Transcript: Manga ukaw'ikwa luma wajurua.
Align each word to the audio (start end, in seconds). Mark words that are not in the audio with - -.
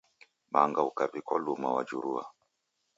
Manga 0.51 0.81
ukaw'ikwa 0.89 1.35
luma 1.45 1.69
wajurua. 1.75 2.23